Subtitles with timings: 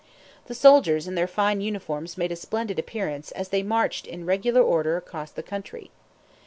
[0.47, 4.63] The soldiers in their fine uniforms made a splendid appearance as they marched in regular
[4.63, 5.91] order across the country.